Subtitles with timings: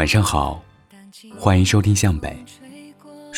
[0.00, 0.64] 晚上好，
[1.38, 2.34] 欢迎收听向北。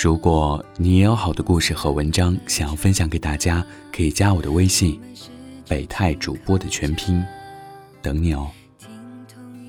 [0.00, 5.00] 如果你也有好的故事和文章想要分享给大家，可以加我的微信
[5.66, 7.20] “北泰主播”的全拼，
[8.00, 8.48] 等你哦。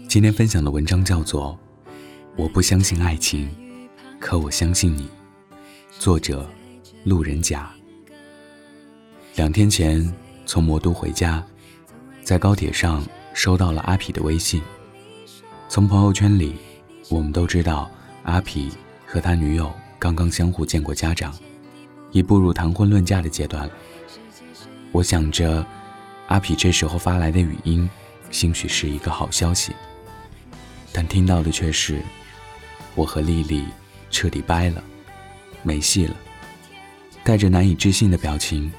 [0.08, 1.58] 今天分享的文章叫做
[2.36, 3.50] 《我不相信爱情，
[4.20, 5.02] 可我相信你》，
[5.98, 6.48] 作者
[7.06, 7.72] 路人甲。
[9.36, 10.14] 两天前
[10.46, 11.44] 从魔都回家，
[12.22, 14.62] 在高铁上收到了阿皮的微信。
[15.68, 16.54] 从朋友圈里，
[17.10, 17.90] 我们都知道
[18.24, 18.72] 阿皮
[19.06, 21.34] 和他女友刚刚相互见过家长，
[22.12, 23.74] 已步入谈婚论嫁的阶段了。
[24.92, 25.66] 我想着，
[26.28, 27.90] 阿皮这时候发来的语音，
[28.32, 29.74] 兴许是一个好消息。
[30.92, 32.02] 但听到的却是，
[32.96, 33.66] 我和丽丽
[34.10, 34.84] 彻底掰了，
[35.62, 36.16] 没戏了。
[37.24, 38.72] 带着难以置信的表情，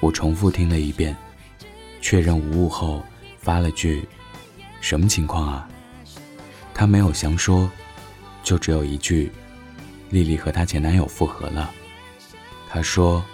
[0.00, 1.16] 我重复听了一遍，
[2.00, 3.02] 确认无误后，
[3.38, 4.06] 发了句
[4.80, 5.68] ：“什么情况啊？”
[6.78, 7.70] 他没有详说，
[8.42, 9.32] 就只有一句
[10.10, 11.72] ：“丽丽和她前男友复合了。”
[12.68, 13.24] 他说：“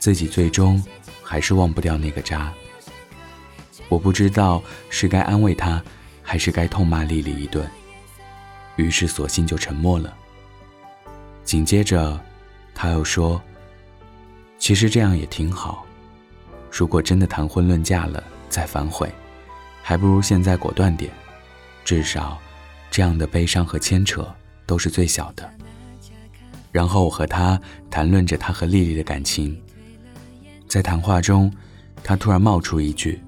[0.00, 0.82] 自己最终
[1.22, 2.52] 还是忘不掉那个渣。”
[3.88, 5.80] 我不知道是该安慰他，
[6.20, 7.64] 还是该痛骂丽丽一顿，
[8.74, 10.12] 于是索性就沉默了。
[11.44, 12.20] 紧接着，
[12.74, 13.40] 他又说
[14.58, 15.86] ：“其实这样也挺好，
[16.72, 19.08] 如果真的谈婚论嫁了再反悔，
[19.80, 21.12] 还不如现在果断点，
[21.84, 22.36] 至少……”
[22.90, 24.26] 这样的悲伤和牵扯
[24.66, 25.48] 都是最小的。
[26.70, 29.58] 然后我和他谈论着他和丽丽的感情，
[30.68, 31.52] 在谈话中，
[32.04, 33.20] 他突然冒出一句：“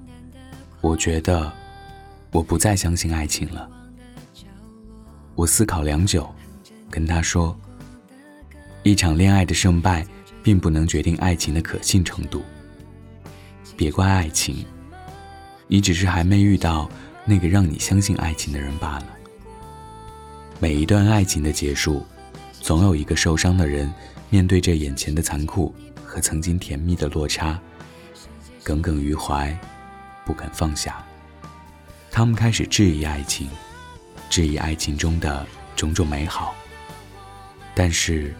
[0.79, 1.51] 我觉得
[2.31, 3.67] 我不再相信爱情了。”
[5.33, 6.29] 我思考良久，
[6.89, 7.57] 跟他说
[8.83, 10.05] ：“一场恋爱的胜败，
[10.43, 12.43] 并不能决定爱情的可信程度。
[13.75, 14.63] 别怪爱情，
[15.67, 16.87] 你只是还没遇到
[17.25, 19.05] 那个让你相信爱情的人罢了。”
[20.61, 22.05] 每一段爱情的结束，
[22.59, 23.91] 总有一个受伤的人，
[24.29, 25.73] 面对着眼前的残酷
[26.05, 27.59] 和曾经甜蜜的落差，
[28.63, 29.57] 耿耿于怀，
[30.23, 31.03] 不肯放下。
[32.11, 33.49] 他们开始质疑爱情，
[34.29, 35.43] 质疑爱情中的
[35.75, 36.53] 种种美好。
[37.73, 38.31] 但是，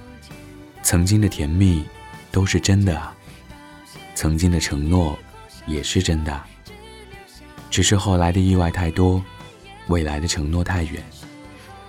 [0.84, 1.84] 曾经的甜蜜
[2.32, 3.16] 都是真的啊，
[4.14, 5.18] 曾经的承诺
[5.66, 6.40] 也是真的，
[7.72, 9.26] 只是后来的意外太多，
[9.88, 11.04] 未来的承诺太远。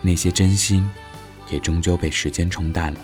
[0.04, 0.88] 那些真心，
[1.48, 3.00] 也终究被时间冲淡了。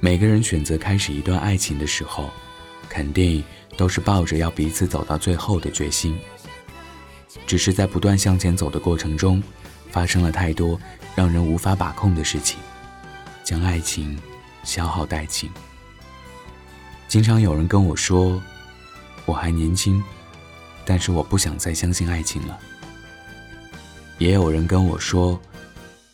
[0.00, 2.30] 每个人选择开始一段爱情的时候，
[2.88, 3.44] 肯定
[3.76, 6.18] 都是抱着要彼此走到最后的决心。
[7.46, 9.42] 只是在不断向前走的过程中，
[9.90, 10.80] 发生了太多
[11.14, 12.58] 让人无法把控的事情，
[13.42, 14.18] 将爱情
[14.62, 15.50] 消耗殆尽。
[17.06, 18.42] 经常有人跟我说，
[19.26, 20.02] 我还年轻，
[20.86, 22.58] 但是我不想再相信爱情了。
[24.16, 25.38] 也有人跟我说。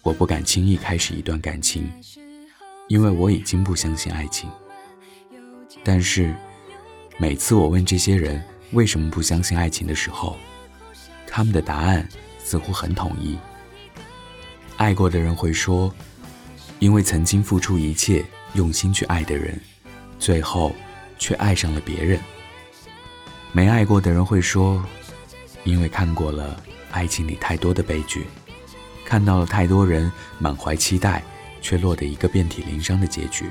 [0.02, 1.90] 我不敢轻易开始一段感情，
[2.88, 4.48] 因为我已经不相信爱情。
[5.84, 6.34] 但是，
[7.18, 10.36] 每次我问这些人为什么不相信爱情的时候，
[11.26, 13.38] 他们的答案似乎很统一。
[14.76, 15.94] 爱过的人会说，
[16.78, 18.24] 因为曾经付出一切、
[18.54, 19.60] 用心去爱的人，
[20.18, 20.74] 最后
[21.18, 22.18] 却爱上了别人。
[23.52, 24.82] 没爱过的人会说，
[25.64, 26.58] 因为看过了
[26.90, 28.24] 爱情里太多的悲剧。
[29.10, 31.20] 看到了太多人满怀期待，
[31.60, 33.50] 却落得一个遍体鳞伤的结局。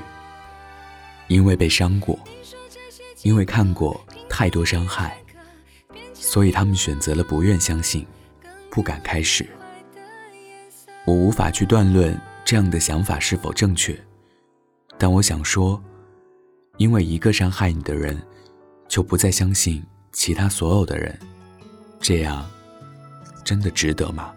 [1.26, 2.18] 因为被伤过，
[3.20, 5.18] 因为看过太多伤害，
[6.14, 8.06] 所以他们选择了不愿相信，
[8.70, 9.46] 不敢开始。
[11.04, 13.94] 我无法去断论这样的想法是否正确，
[14.96, 15.78] 但我想说，
[16.78, 18.18] 因为一个伤害你的人，
[18.88, 21.18] 就不再相信其他所有的人，
[22.00, 22.50] 这样
[23.44, 24.32] 真的值得吗？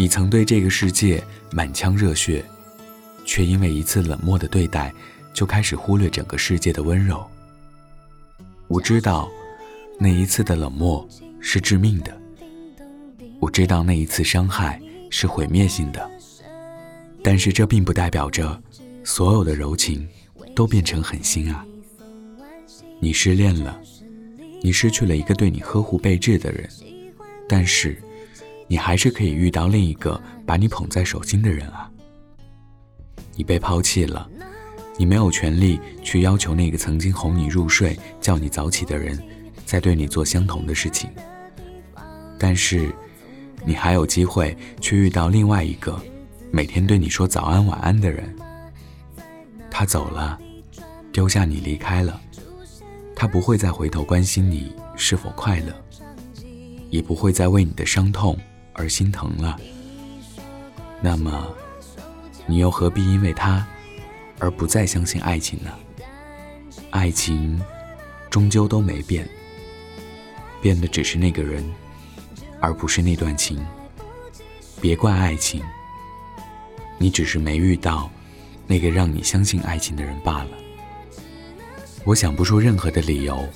[0.00, 1.20] 你曾对这个世界
[1.50, 2.44] 满腔热血，
[3.24, 4.94] 却因为一次冷漠的对待，
[5.34, 7.28] 就开始忽略整个世界的温柔。
[8.68, 9.28] 我知道，
[9.98, 11.04] 那一次的冷漠
[11.40, 12.16] 是致命的。
[13.40, 14.80] 我知道那一次伤害
[15.10, 16.08] 是毁灭性的。
[17.20, 18.62] 但是这并不代表着，
[19.02, 20.06] 所有的柔情
[20.54, 21.66] 都变成狠心啊。
[23.00, 23.76] 你失恋了，
[24.62, 26.70] 你失去了一个对你呵护备至的人，
[27.48, 28.00] 但是。
[28.68, 31.90] 你还是可以遇到另一个把你捧在手心的人啊！
[33.34, 34.28] 你被抛弃了，
[34.98, 39.18] 你没有权利去要求那个曾经哄你入睡、叫你早起的人，
[39.64, 41.10] 再对你做相同的事情。
[42.38, 42.94] 但是，
[43.64, 46.00] 你还有机会去遇到另外一个
[46.50, 48.36] 每天对你说早安晚安的人。
[49.70, 50.38] 他走了，
[51.10, 52.20] 丢下你离开了，
[53.16, 55.72] 他不会再回头关心你是否快乐，
[56.90, 58.38] 也不会再为你的伤痛。
[58.78, 59.58] 而心疼了，
[61.02, 61.52] 那么，
[62.46, 63.66] 你又何必因为他
[64.38, 65.72] 而不再相信爱情呢？
[66.90, 67.60] 爱情
[68.30, 69.28] 终究都没变，
[70.62, 71.62] 变的只是那个人，
[72.60, 73.58] 而不是那段情。
[74.80, 75.60] 别怪爱情，
[76.98, 78.08] 你只是没遇到
[78.66, 80.50] 那个让你相信爱情的人罢了。
[82.04, 83.46] 我想不出任何的理由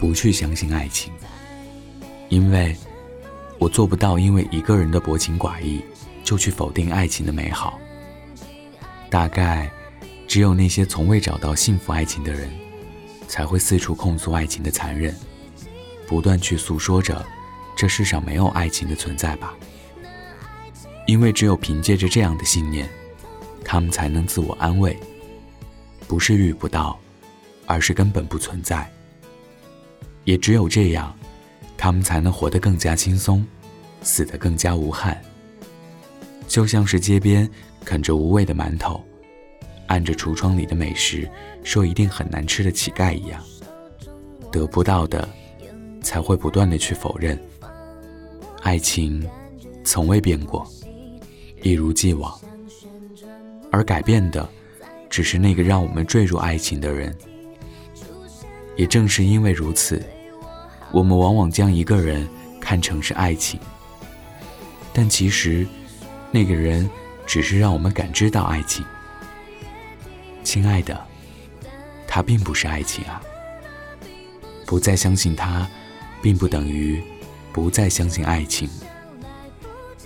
[0.00, 1.12] 不去相信爱情，
[2.28, 2.76] 因为
[3.62, 5.84] 我做不到因为一个人的薄情寡义
[6.24, 7.78] 就去否定爱情的美好。
[9.08, 9.70] 大概
[10.26, 12.50] 只有那些从未找到幸福爱情的人，
[13.28, 15.14] 才会四处控诉爱情的残忍，
[16.08, 17.24] 不断去诉说着
[17.76, 19.54] 这世上没有爱情的存在吧。
[21.06, 22.88] 因为只有凭借着这样的信念，
[23.64, 24.98] 他们才能自我安慰，
[26.08, 26.98] 不是遇不到，
[27.66, 28.90] 而是根本不存在。
[30.24, 31.16] 也只有这样，
[31.82, 33.44] 他们才能活得更加轻松，
[34.02, 35.20] 死得更加无憾。
[36.46, 37.50] 就像是街边
[37.84, 39.02] 啃着无味的馒头，
[39.88, 41.28] 按着橱窗里的美食
[41.64, 43.42] 说一定很难吃的乞丐一样，
[44.52, 45.28] 得不到的，
[46.00, 47.36] 才会不断的去否认。
[48.62, 49.28] 爱情，
[49.82, 50.64] 从未变过。
[51.62, 52.32] 一如既往，
[53.72, 54.48] 而改变的，
[55.10, 57.12] 只是那个让我们坠入爱情的人。
[58.76, 60.00] 也正是因为如此，
[60.92, 62.28] 我们往往将一个人
[62.60, 63.58] 看成是爱情，
[64.92, 65.66] 但其实，
[66.30, 66.88] 那个人
[67.26, 68.84] 只是让我们感知到爱情。
[70.44, 70.98] 亲爱的，
[72.06, 73.20] 他并不是爱情啊！
[74.66, 75.66] 不再相信他，
[76.20, 77.02] 并不等于
[77.52, 78.68] 不再相信爱情。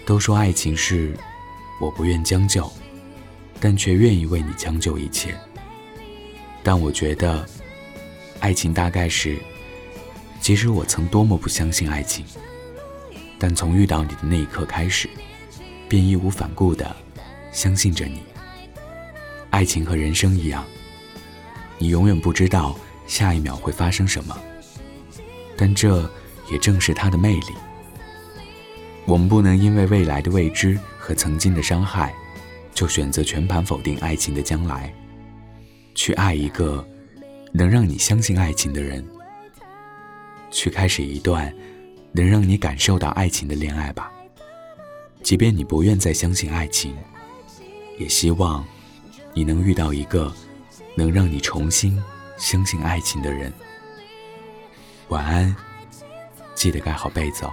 [0.07, 1.15] 都说爱情是。
[1.79, 2.73] 我不愿将就，
[3.61, 5.35] 但却愿意为你将就一切。
[6.63, 7.47] 但我觉得，
[8.41, 9.37] 爱情大概是，
[10.47, 12.25] 其实我曾多么不相信爱情，
[13.37, 15.11] 但从遇到你的那一刻开始，
[15.89, 16.95] 便义无反顾地
[17.51, 18.23] 相信着你。
[19.51, 20.65] 爱情和人生一样，
[21.79, 22.79] 你永远不知道
[23.09, 24.39] 下一秒会发生什么，
[25.57, 26.09] 但这
[26.49, 27.53] 也正是它的魅力。
[29.05, 30.79] 我们不能因为未来的未知。
[30.97, 32.15] 和曾经的伤害，
[32.73, 34.95] 就选择全盘否定爱情的将来，
[35.97, 36.87] 去爱一个
[37.53, 39.05] 能让你相信爱情的人，
[40.57, 41.55] 去开始一段
[42.13, 44.11] 能让你感受到爱情的恋爱吧。
[45.23, 46.97] 即便你不愿再相信爱情，
[47.99, 48.65] 也希望
[49.35, 50.33] 你能遇到一个
[50.95, 52.03] 能让你重新
[52.39, 53.53] 相信爱情的人。
[55.09, 55.55] 晚安，
[56.55, 57.53] 记得盖好被子哦。